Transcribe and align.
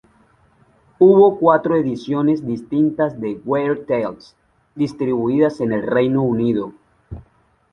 Hubo 0.97 1.37
cuatro 1.37 1.75
ediciones 1.75 2.43
distintas 2.43 3.19
de 3.21 3.39
"Weird 3.45 3.85
Tales" 3.85 4.35
distribuidas 4.73 5.61
en 5.61 5.73
el 5.73 5.83
Reino 5.85 6.23
Unido. 6.23 6.73